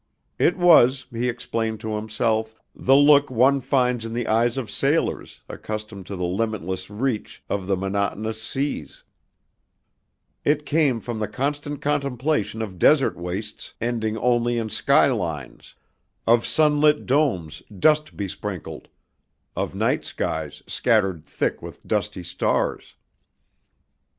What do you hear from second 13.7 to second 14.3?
ending